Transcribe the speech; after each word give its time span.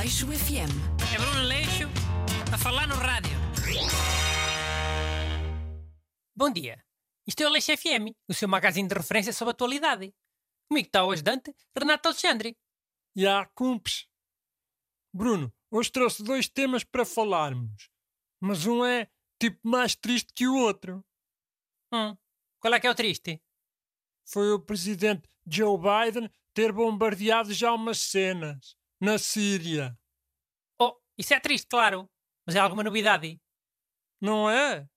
Aleixo 0.00 0.26
FM. 0.28 0.72
É 1.14 1.18
Bruno 1.18 1.42
Leixo 1.42 1.84
a 2.54 2.56
falar 2.56 2.88
no 2.88 2.94
rádio. 2.94 3.36
Bom 6.34 6.50
dia. 6.50 6.82
Isto 7.26 7.42
é 7.42 7.46
o 7.46 7.50
Leixo 7.50 7.76
FM, 7.76 8.16
o 8.26 8.32
seu 8.32 8.48
magazine 8.48 8.88
de 8.88 8.94
referência 8.94 9.30
sobre 9.30 9.50
a 9.50 9.52
atualidade. 9.52 10.14
Comigo 10.70 10.86
está 10.86 11.04
o 11.04 11.10
ajudante 11.10 11.54
Renato 11.76 12.08
Alexandre. 12.08 12.56
E 13.14 13.26
há 13.26 13.44
cumpes. 13.54 14.08
Bruno, 15.12 15.52
hoje 15.70 15.92
trouxe 15.92 16.24
dois 16.24 16.48
temas 16.48 16.82
para 16.82 17.04
falarmos. 17.04 17.90
Mas 18.40 18.64
um 18.64 18.82
é 18.82 19.06
tipo 19.38 19.60
mais 19.62 19.94
triste 19.94 20.32
que 20.34 20.48
o 20.48 20.56
outro. 20.56 21.04
Hum, 21.92 22.16
qual 22.58 22.72
é 22.72 22.80
que 22.80 22.86
é 22.86 22.90
o 22.90 22.94
triste? 22.94 23.42
Foi 24.24 24.50
o 24.50 24.64
presidente 24.64 25.28
Joe 25.46 25.76
Biden 25.78 26.30
ter 26.54 26.72
bombardeado 26.72 27.52
já 27.52 27.74
umas 27.74 27.98
cenas 27.98 28.80
na 29.00 29.18
Síria. 29.18 29.99
Isso 31.20 31.34
é 31.34 31.38
triste, 31.38 31.66
claro. 31.68 32.10
Mas 32.46 32.56
é 32.56 32.58
alguma 32.58 32.82
novidade? 32.82 33.38
Não 34.18 34.48
é? 34.48 34.88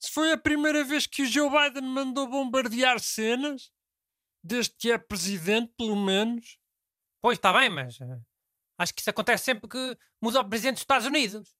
Se 0.00 0.10
foi 0.10 0.32
a 0.32 0.38
primeira 0.38 0.82
vez 0.82 1.06
que 1.06 1.22
o 1.22 1.26
Joe 1.26 1.50
Biden 1.50 1.86
mandou 1.86 2.26
bombardear 2.26 2.98
cenas, 2.98 3.70
desde 4.42 4.74
que 4.74 4.90
é 4.90 4.96
presidente, 4.96 5.70
pelo 5.76 5.94
menos. 5.94 6.58
Pois, 7.20 7.36
está 7.36 7.52
bem, 7.52 7.68
mas 7.68 8.00
eh, 8.00 8.20
acho 8.78 8.94
que 8.94 9.02
isso 9.02 9.10
acontece 9.10 9.44
sempre 9.44 9.68
que 9.68 9.98
muda 10.22 10.40
o 10.40 10.48
presidente 10.48 10.76
dos 10.76 10.82
Estados 10.82 11.06
Unidos. 11.06 11.54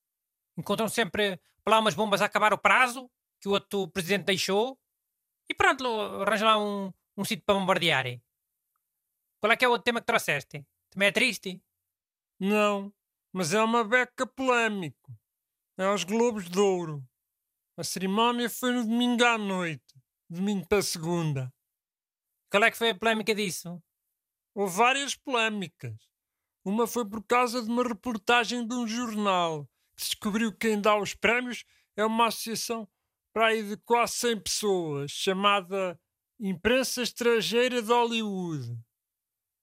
Encontram 0.57 0.89
sempre 0.89 1.39
lá 1.69 1.79
umas 1.79 1.95
bombas 1.95 2.23
a 2.23 2.25
acabar 2.25 2.55
o 2.55 2.59
prazo 2.59 3.11
que 3.41 3.49
o 3.49 3.53
outro 3.53 3.89
presidente 3.89 4.25
deixou 4.25 4.81
e 5.51 5.55
pronto, 5.55 5.85
arranjam 6.23 6.49
lá 6.49 6.59
um, 6.59 6.91
um 7.15 7.25
sítio 7.25 7.45
para 7.45 7.59
bombardearem. 7.59 8.23
Qual 9.39 9.53
é 9.53 9.57
que 9.57 9.67
é 9.67 9.69
o 9.69 9.73
outro 9.73 9.85
tema 9.85 10.01
que 10.01 10.07
trouxeste? 10.07 10.67
Também 10.91 11.09
é 11.09 11.13
triste? 11.13 11.63
Não, 12.41 12.93
mas 13.33 13.55
é 13.55 13.63
uma 13.63 13.83
beca 13.83 14.27
polémico. 14.27 15.17
É 15.79 15.85
aos 15.85 16.05
Globos 16.05 16.49
de 16.49 16.59
Ouro. 16.59 17.03
A 17.77 17.83
cerimónia 17.83 18.51
foi 18.51 18.73
no 18.73 18.83
domingo 18.83 19.25
à 19.25 19.39
noite, 19.39 19.95
domingo 20.29 20.67
para 20.69 20.83
segunda. 20.83 21.53
Qual 22.51 22.63
é 22.63 22.71
que 22.71 22.77
foi 22.77 22.91
a 22.91 22.95
polémica 22.95 23.35
disso? 23.35 23.83
Houve 24.55 24.77
várias 24.77 25.17
polémicas. 25.17 25.97
Uma 26.63 26.87
foi 26.87 27.09
por 27.09 27.25
causa 27.25 27.63
de 27.63 27.69
uma 27.71 27.83
reportagem 27.83 28.67
de 28.67 28.75
um 28.75 28.87
jornal 28.87 29.67
que 29.97 30.05
descobriu 30.05 30.53
que 30.53 30.69
quem 30.69 30.81
dá 30.81 30.97
os 30.97 31.15
prémios 31.15 31.65
é 31.97 32.05
uma 32.05 32.27
associação 32.27 32.87
para 33.33 33.47
aí 33.47 33.63
de 33.63 33.77
quase 33.79 34.13
100 34.15 34.41
pessoas, 34.41 35.11
chamada 35.11 35.99
Imprensa 36.39 37.03
Estrangeira 37.03 37.81
de 37.81 37.89
Hollywood. 37.89 38.79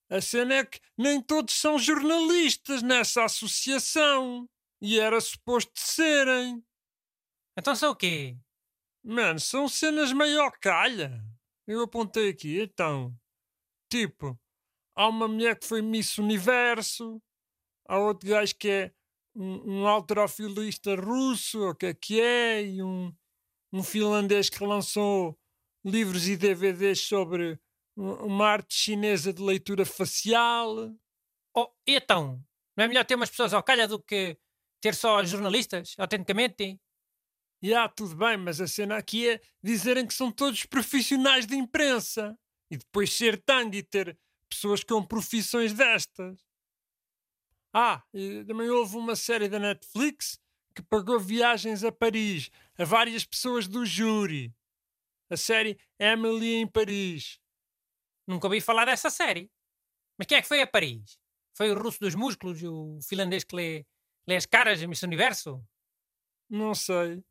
A 0.09 0.19
cena 0.21 0.55
é 0.55 0.65
que 0.65 0.79
nem 0.97 1.21
todos 1.21 1.53
são 1.53 1.77
jornalistas 1.77 2.81
nessa 2.81 3.25
associação. 3.25 4.49
E 4.81 4.99
era 4.99 5.19
suposto 5.19 5.73
serem. 5.75 6.63
Então 7.57 7.75
são 7.75 7.91
o 7.91 7.95
quê? 7.95 8.38
Mano, 9.03 9.39
são 9.39 9.67
cenas 9.67 10.11
meio 10.13 10.49
calha. 10.61 11.23
Eu 11.67 11.83
apontei 11.83 12.29
aqui, 12.29 12.61
então. 12.61 13.13
Tipo, 13.91 14.39
há 14.95 15.07
uma 15.07 15.27
mulher 15.27 15.59
que 15.59 15.67
foi 15.67 15.81
Miss 15.81 16.17
Universo, 16.17 17.21
há 17.88 17.99
outro 17.99 18.29
gajo 18.29 18.55
que 18.55 18.69
é 18.69 18.94
um, 19.35 19.81
um 19.81 19.88
alterofilista 19.88 20.95
russo, 20.95 21.69
o 21.69 21.75
que 21.75 21.88
é 21.88 21.94
que 21.94 22.21
é, 22.21 22.63
e 22.63 22.83
um, 22.83 23.13
um 23.71 23.83
finlandês 23.83 24.49
que 24.49 24.63
lançou 24.63 25.38
livros 25.83 26.27
e 26.27 26.35
DVDs 26.38 27.01
sobre 27.01 27.59
uma 28.00 28.47
arte 28.47 28.73
chinesa 28.73 29.33
de 29.33 29.42
leitura 29.42 29.86
facial. 29.86 30.95
Oh, 31.55 31.67
e 31.86 31.95
então? 31.95 32.41
Não 32.75 32.86
é 32.86 32.88
melhor 32.88 33.06
ter 33.06 33.16
umas 33.16 33.30
pessoas 33.30 33.53
ao 33.53 33.61
calha 33.61 33.88
do 33.88 34.02
que 34.02 34.38
ter 34.81 34.95
só 34.95 35.23
jornalistas, 35.25 35.96
autenticamente? 35.97 36.79
E 37.62 37.73
ah, 37.73 37.90
tudo 37.90 38.16
bem, 38.16 38.38
mas 38.38 38.62
a 38.62 38.68
cena 38.68 38.97
aqui 38.97 39.28
é 39.28 39.41
dizerem 39.62 40.07
que 40.07 40.13
são 40.13 40.31
todos 40.31 40.66
profissionais 40.66 41.46
de 41.46 41.56
imprensa. 41.56 42.40
E 42.72 42.78
depois 42.78 43.12
ser 43.12 43.41
tangue 43.44 43.79
e 43.79 43.84
ter 43.84 44.18
pessoas 44.47 44.84
com 44.84 45.06
profissões 45.06 45.73
destas. 45.73 46.40
Ah, 47.73 48.02
também 48.47 48.69
houve 48.69 48.96
uma 48.96 49.16
série 49.16 49.50
da 49.50 49.59
Netflix 49.59 50.40
que 50.73 50.81
pagou 50.81 51.19
viagens 51.19 51.84
a 51.84 51.91
Paris 51.91 52.50
a 52.78 52.85
várias 52.85 53.25
pessoas 53.25 53.68
do 53.68 53.85
júri. 53.85 54.53
A 55.29 55.35
série 55.35 55.78
Emily 56.00 56.56
em 56.56 56.68
Paris. 56.68 57.40
Nunca 58.29 58.45
ouvi 58.45 58.62
falar 58.62 58.85
dessa 58.85 59.09
série. 59.09 59.50
Mas 60.16 60.28
quem 60.28 60.38
é 60.38 60.41
que 60.44 60.47
foi 60.47 60.62
a 60.62 60.67
Paris? 60.67 61.17
Foi 61.57 61.72
o 61.72 61.81
russo 61.81 62.00
dos 62.00 62.13
músculos, 62.13 62.62
o 62.62 63.00
finlandês 63.01 63.44
que 63.44 63.56
lê, 63.56 63.88
lê 64.28 64.35
as 64.35 64.45
caras 64.45 64.79
Miss 64.84 65.01
Universo? 65.01 65.66
Não 66.47 66.75
sei. 66.75 67.23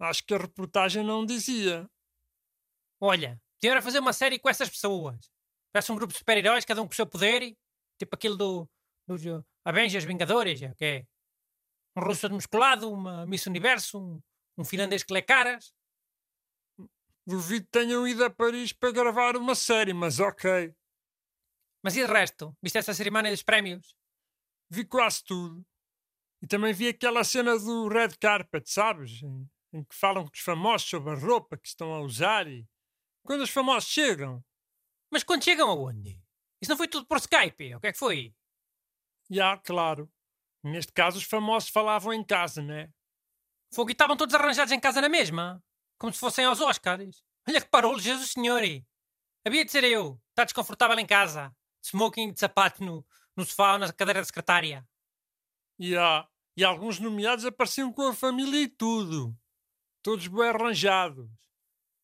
Acho 0.00 0.24
que 0.24 0.34
a 0.34 0.38
reportagem 0.38 1.04
não 1.04 1.24
dizia. 1.24 1.88
Olha, 3.00 3.40
tinha 3.60 3.80
fazer 3.80 4.00
uma 4.00 4.12
série 4.12 4.36
com 4.40 4.48
essas 4.48 4.68
pessoas. 4.68 5.30
Parece 5.72 5.92
um 5.92 5.94
grupo 5.94 6.12
de 6.12 6.18
super-heróis, 6.18 6.64
cada 6.64 6.82
um 6.82 6.86
com 6.86 6.92
o 6.92 6.96
seu 6.96 7.06
poder. 7.06 7.56
Tipo 7.96 8.16
aquilo 8.16 8.36
do, 8.36 8.68
dos 9.06 9.24
uh, 9.26 9.46
Avengers 9.64 10.04
Vingadores, 10.04 10.58
que 10.76 10.84
é 10.84 11.06
um 11.96 12.00
russo 12.02 12.28
musculado, 12.30 12.92
uma 12.92 13.24
Miss 13.26 13.46
Universo, 13.46 14.00
um, 14.00 14.20
um 14.58 14.64
finlandês 14.64 15.04
que 15.04 15.12
lê 15.12 15.22
caras. 15.22 15.72
Duvido 17.26 17.64
que 17.64 17.72
tenham 17.72 18.06
ido 18.06 18.24
a 18.24 18.30
Paris 18.30 18.72
para 18.72 18.92
gravar 18.92 19.36
uma 19.36 19.54
série, 19.54 19.92
mas 19.92 20.20
ok. 20.20 20.72
Mas 21.82 21.96
e 21.96 22.06
de 22.06 22.12
resto? 22.12 22.56
Viste 22.62 22.78
essa 22.78 22.94
cerimónia 22.94 23.30
dos 23.30 23.42
prémios? 23.42 23.96
Vi 24.70 24.84
quase 24.84 25.24
tudo. 25.24 25.66
E 26.40 26.46
também 26.46 26.72
vi 26.72 26.88
aquela 26.88 27.24
cena 27.24 27.58
do 27.58 27.88
Red 27.88 28.10
Carpet, 28.20 28.70
sabes? 28.70 29.22
Em, 29.22 29.50
em 29.72 29.84
que 29.84 29.94
falam 29.94 30.24
com 30.24 30.32
os 30.32 30.40
famosos 30.40 30.88
sobre 30.88 31.12
a 31.12 31.16
roupa 31.16 31.56
que 31.56 31.66
estão 31.66 31.92
a 31.92 32.00
usar 32.00 32.46
e. 32.46 32.64
Quando 33.24 33.42
os 33.42 33.50
famosos 33.50 33.88
chegam. 33.90 34.44
Mas 35.10 35.24
quando 35.24 35.42
chegam 35.42 35.68
aonde? 35.68 36.20
Isso 36.60 36.70
não 36.70 36.76
foi 36.76 36.86
tudo 36.86 37.06
por 37.06 37.18
Skype? 37.18 37.74
O 37.74 37.80
que 37.80 37.88
é 37.88 37.92
que 37.92 37.98
foi? 37.98 38.34
Já, 39.28 39.56
claro. 39.58 40.08
Neste 40.62 40.92
caso, 40.92 41.18
os 41.18 41.24
famosos 41.24 41.70
falavam 41.70 42.12
em 42.12 42.24
casa, 42.24 42.62
né? 42.62 42.88
Fogo 43.72 43.90
e 43.90 43.92
estavam 43.92 44.16
todos 44.16 44.34
arranjados 44.34 44.72
em 44.72 44.80
casa 44.80 45.00
na 45.00 45.08
mesma. 45.08 45.62
Como 45.98 46.12
se 46.12 46.18
fossem 46.18 46.44
aos 46.44 46.60
Oscars. 46.60 47.24
Olha 47.48 47.60
que 47.60 47.68
parou, 47.68 47.98
Jesus 47.98 48.32
Senhor! 48.32 48.62
Havia 49.46 49.64
de 49.64 49.70
ser 49.70 49.84
eu. 49.84 50.20
Está 50.30 50.44
desconfortável 50.44 50.98
em 50.98 51.06
casa. 51.06 51.54
Smoking 51.82 52.32
de 52.32 52.40
sapato 52.40 52.84
no, 52.84 53.06
no 53.36 53.44
sofá 53.44 53.74
ou 53.74 53.78
na 53.78 53.92
cadeira 53.92 54.20
da 54.20 54.24
secretária. 54.24 54.86
E 55.78 55.96
há. 55.96 56.26
E 56.56 56.64
alguns 56.64 56.98
nomeados 56.98 57.44
apareciam 57.44 57.92
com 57.92 58.08
a 58.08 58.14
família 58.14 58.62
e 58.62 58.68
tudo. 58.68 59.36
Todos 60.02 60.26
bem 60.26 60.48
arranjados. 60.48 61.28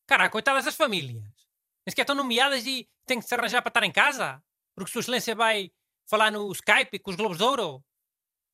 Cara, 0.07 0.29
coitadas 0.29 0.65
das 0.65 0.75
famílias. 0.75 1.23
Nem 1.23 1.89
sequer 1.91 2.03
estão 2.03 2.15
nomeadas 2.15 2.65
e 2.65 2.89
têm 3.05 3.19
que 3.19 3.27
se 3.27 3.33
arranjar 3.33 3.61
para 3.61 3.69
estar 3.69 3.83
em 3.83 3.91
casa? 3.91 4.43
Porque 4.75 4.91
Sua 4.91 5.01
Excelência 5.01 5.35
vai 5.35 5.71
falar 6.07 6.31
no 6.31 6.51
Skype 6.51 6.99
com 6.99 7.11
os 7.11 7.17
Globos 7.17 7.37
de 7.37 7.43
Ouro? 7.43 7.83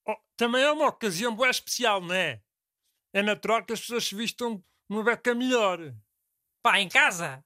Oh, 0.07 0.15
também 0.37 0.63
é 0.63 0.71
uma 0.71 0.87
ocasião 0.87 1.35
boa 1.35 1.49
especial, 1.49 2.01
não 2.01 2.15
é? 2.15 2.41
É 3.13 3.21
natural 3.21 3.63
que 3.65 3.73
as 3.73 3.81
pessoas 3.81 4.05
se 4.05 4.15
vistam 4.15 4.63
uma 4.89 5.03
beca 5.03 5.35
melhor. 5.35 5.93
Pá, 6.61 6.79
em 6.79 6.89
casa? 6.89 7.45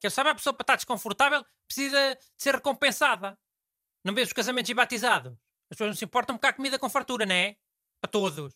Que 0.00 0.06
eu 0.06 0.10
saiba, 0.10 0.30
a 0.30 0.34
pessoa 0.34 0.52
para 0.52 0.64
estar 0.64 0.76
desconfortável 0.76 1.44
precisa 1.66 2.14
de 2.16 2.26
ser 2.36 2.54
recompensada. 2.56 3.38
Não 4.04 4.14
vês 4.14 4.28
os 4.28 4.34
casamentos 4.34 4.68
e 4.68 4.74
batizados? 4.74 5.32
As 5.70 5.76
pessoas 5.76 5.88
não 5.88 5.96
se 5.96 6.04
importam 6.04 6.36
porque 6.36 6.46
há 6.46 6.52
comida 6.52 6.78
com 6.78 6.90
fartura, 6.90 7.24
não 7.24 7.34
é? 7.34 7.56
Para 8.00 8.10
todos. 8.10 8.54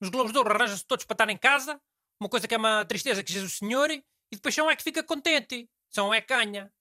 Nos 0.00 0.10
Globos 0.10 0.32
de 0.32 0.38
Ouro 0.38 0.52
arranjam-se 0.52 0.84
todos 0.84 1.04
para 1.04 1.14
estar 1.14 1.30
em 1.30 1.38
casa, 1.38 1.80
uma 2.20 2.28
coisa 2.28 2.46
que 2.46 2.54
é 2.54 2.58
uma 2.58 2.84
tristeza 2.84 3.22
que 3.22 3.32
Jesus 3.32 3.54
Senhor, 3.54 3.90
e 3.90 4.04
depois 4.30 4.54
são 4.54 4.70
é 4.70 4.76
que 4.76 4.82
fica 4.82 5.02
contente. 5.02 5.70
São 5.88 6.12
é 6.12 6.20
canha. 6.20 6.72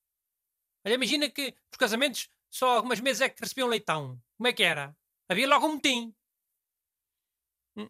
Olha, 0.86 0.96
imagina 0.96 1.30
que 1.30 1.56
os 1.72 1.78
casamentos 1.78 2.30
só 2.50 2.78
algumas 2.78 3.00
meses 3.00 3.22
é 3.22 3.30
que 3.30 3.42
recebiam 3.42 3.68
leitão. 3.68 4.22
Como 4.38 4.48
é 4.48 4.54
que 4.54 4.64
era? 4.64 4.96
Havia 5.30 5.48
logo 5.48 5.68
um 5.68 5.74
motim. 5.74 6.14
Hum, 7.78 7.90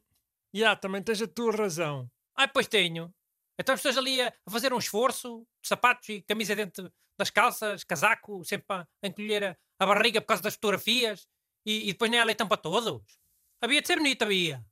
já, 0.54 0.60
yeah, 0.60 0.80
também 0.80 1.02
tens 1.02 1.22
a 1.22 1.28
tua 1.28 1.56
razão. 1.56 2.12
Ah, 2.42 2.48
pois 2.48 2.68
tenho. 2.68 3.14
Então 3.60 3.76
as 3.76 3.82
pessoas 3.82 4.00
ali 4.00 4.20
a, 4.20 4.34
fazer 4.50 4.74
um 4.74 4.80
esforço, 4.80 5.48
sapatos 5.64 6.10
e 6.10 6.24
camisa 6.24 6.56
dentro 6.56 6.92
das 7.16 7.30
calças, 7.30 7.84
casaco, 7.84 8.44
sempre 8.44 8.66
a 8.78 8.88
encolher 9.04 9.44
a, 9.44 9.58
a 9.78 9.86
barriga 9.86 10.20
por 10.20 10.30
causa 10.30 10.42
das 10.42 10.56
fotografias 10.56 11.28
e, 11.64 11.88
e 11.90 11.94
depois 11.94 12.10
nem 12.10 12.20
há 12.20 12.24
leitão 12.24 12.48
para 12.48 12.58
todos. 12.58 13.20
Havia 13.62 13.80
de 13.80 13.86
ser 13.86 13.98
bonito, 13.98 14.24
havia. 14.24 14.66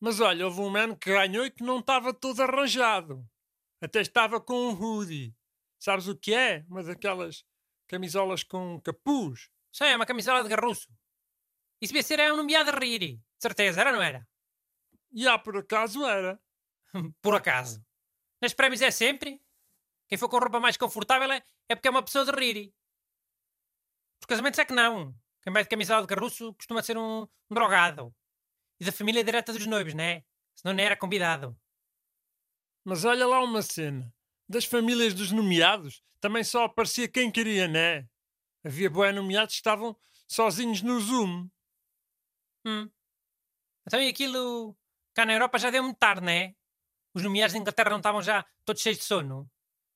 Mas 0.00 0.20
olha, 0.20 0.46
houve 0.46 0.62
um 0.62 0.70
man 0.70 0.96
que 0.96 1.10
ganhou 1.10 1.44
e 1.44 1.50
que 1.50 1.62
não 1.62 1.80
estava 1.80 2.14
todo 2.14 2.40
arranjado. 2.40 3.22
Até 3.82 4.00
estava 4.00 4.40
com 4.40 4.54
um 4.54 4.72
hoodie. 4.72 5.34
Sabes 5.78 6.08
o 6.08 6.16
que 6.16 6.32
é? 6.32 6.64
Uma 6.66 6.82
daquelas 6.82 7.44
camisolas 7.86 8.42
com 8.42 8.80
capuz. 8.80 9.50
Sim, 9.70 9.84
é 9.84 9.96
uma 9.96 10.06
camisola 10.06 10.42
de 10.42 10.48
garruço. 10.48 10.88
Isso 11.82 11.92
devia 11.92 12.02
ser 12.02 12.32
um 12.32 12.38
nomeado 12.38 12.70
a 12.70 12.78
rir. 12.78 13.00
De 13.00 13.22
certeza, 13.38 13.82
era 13.82 13.90
ou 13.90 13.96
não 13.96 14.02
era? 14.02 14.26
E 15.12 15.28
há 15.28 15.38
por 15.38 15.56
acaso 15.58 16.04
era. 16.06 16.40
por 17.22 17.34
acaso. 17.34 17.84
Nas 18.40 18.54
prémios 18.54 18.82
é 18.82 18.90
sempre. 18.90 19.40
Quem 20.08 20.18
for 20.18 20.28
com 20.28 20.38
roupa 20.38 20.60
mais 20.60 20.76
confortável 20.76 21.30
é, 21.32 21.42
é 21.68 21.74
porque 21.74 21.88
é 21.88 21.90
uma 21.90 22.02
pessoa 22.02 22.24
de 22.24 22.32
rir. 22.32 22.74
Os 24.20 24.26
casamentos 24.26 24.58
é 24.58 24.64
que 24.64 24.72
não. 24.72 25.14
Quem 25.42 25.52
vai 25.52 25.62
de 25.62 25.68
camisola 25.68 26.02
de 26.02 26.08
carruço 26.08 26.54
costuma 26.54 26.82
ser 26.82 26.96
um, 26.96 27.22
um 27.22 27.54
drogado. 27.54 28.14
E 28.80 28.84
da 28.84 28.92
família 28.92 29.24
direta 29.24 29.52
dos 29.52 29.66
noivos, 29.66 29.94
né? 29.94 30.24
Senão 30.54 30.74
nem 30.74 30.86
era 30.86 30.96
convidado. 30.96 31.56
Mas 32.84 33.04
olha 33.04 33.26
lá 33.26 33.42
uma 33.42 33.62
cena. 33.62 34.12
Das 34.48 34.64
famílias 34.64 35.14
dos 35.14 35.32
nomeados, 35.32 36.02
também 36.20 36.44
só 36.44 36.64
aparecia 36.64 37.08
quem 37.08 37.30
queria, 37.30 37.66
né? 37.66 38.06
Havia 38.62 38.90
boé 38.90 39.12
nomeados 39.12 39.54
que 39.54 39.60
estavam 39.60 39.96
sozinhos 40.26 40.82
no 40.82 41.00
Zoom. 41.00 41.48
Hum. 42.66 42.90
Então 43.86 44.00
e 44.00 44.08
aquilo 44.08 44.76
cá 45.14 45.24
na 45.24 45.34
Europa 45.34 45.58
já 45.58 45.70
deu 45.70 45.82
muito 45.82 45.98
tarde, 45.98 46.22
né? 46.22 46.54
Os 47.14 47.22
nomeados 47.22 47.52
de 47.52 47.60
Inglaterra 47.60 47.90
não 47.90 47.98
estavam 47.98 48.20
já 48.20 48.44
todos 48.64 48.82
cheios 48.82 48.98
de 48.98 49.04
sono. 49.04 49.48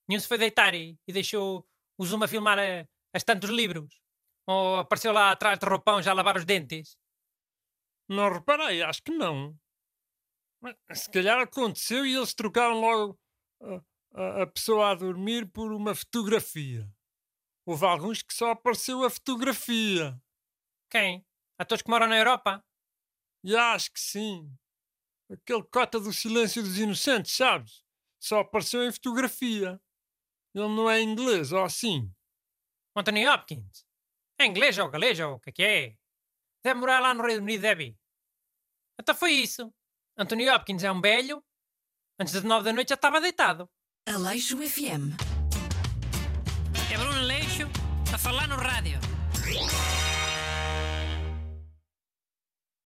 Nenhum 0.08 0.20
se 0.20 0.28
foi 0.28 0.38
deitar 0.38 0.74
e, 0.74 0.98
e 1.06 1.12
deixou 1.12 1.66
o 1.98 2.06
Zoom 2.06 2.22
a 2.22 2.28
filmar 2.28 2.58
a, 2.58 2.88
as 3.12 3.24
tantos 3.24 3.50
livros. 3.50 4.00
Ou 4.46 4.76
apareceu 4.76 5.12
lá 5.12 5.30
atrás 5.30 5.58
de 5.58 5.66
roupão 5.66 6.00
já 6.00 6.12
a 6.12 6.14
lavar 6.14 6.36
os 6.36 6.44
dentes. 6.44 6.96
Não 8.08 8.32
reparei, 8.32 8.82
acho 8.82 9.02
que 9.02 9.10
não. 9.10 9.54
Mas, 10.60 10.76
se 10.94 11.10
calhar 11.10 11.38
aconteceu 11.38 12.06
e 12.06 12.14
eles 12.14 12.32
trocaram 12.34 12.80
logo 12.80 13.20
a, 13.60 13.82
a, 14.14 14.42
a 14.42 14.46
pessoa 14.46 14.90
a 14.90 14.94
dormir 14.94 15.50
por 15.50 15.72
uma 15.72 15.94
fotografia. 15.94 16.88
Houve 17.66 17.84
alguns 17.84 18.22
que 18.22 18.32
só 18.32 18.52
apareceu 18.52 19.04
a 19.04 19.10
fotografia. 19.10 20.18
Quem? 20.90 21.26
Atores 21.58 21.82
que 21.82 21.90
moram 21.90 22.08
na 22.08 22.16
Europa? 22.16 22.64
E 23.44 23.54
acho 23.54 23.92
que 23.92 24.00
sim. 24.00 24.50
Aquele 25.30 25.62
cota 25.64 26.00
do 26.00 26.12
silêncio 26.12 26.62
dos 26.62 26.78
inocentes, 26.78 27.34
sabes? 27.34 27.84
Só 28.18 28.40
apareceu 28.40 28.82
em 28.82 28.92
fotografia. 28.92 29.80
Ele 30.54 30.68
não 30.68 30.90
é 30.90 31.00
inglês, 31.00 31.52
ou 31.52 31.62
assim. 31.62 32.10
Anthony 32.96 33.28
Hopkins. 33.28 33.86
É 34.40 34.46
inglês 34.46 34.78
ou 34.78 34.88
galês 34.88 35.18
ou 35.20 35.34
o 35.34 35.40
que 35.40 35.50
é 35.50 35.52
que 35.52 35.62
é? 35.62 35.96
Deve 36.64 36.80
morar 36.80 37.00
lá 37.00 37.14
no 37.14 37.22
Reino 37.22 37.42
Unido, 37.42 37.60
deve. 37.60 37.96
Então 39.00 39.14
foi 39.14 39.32
isso. 39.32 39.72
Anthony 40.16 40.48
Hopkins 40.48 40.82
é 40.82 40.90
um 40.90 41.00
velho. 41.00 41.44
Antes 42.18 42.34
das 42.34 42.42
nove 42.42 42.64
da 42.64 42.72
noite 42.72 42.88
já 42.88 42.94
estava 42.94 43.20
deitado. 43.20 43.70
Aleixo 44.08 44.56
FM. 44.56 45.14
É 46.92 46.96
Bruno 46.96 47.20
Leixo 47.22 47.68
a 48.12 48.18
falar 48.18 48.48
no 48.48 48.56
rádio. 48.56 48.98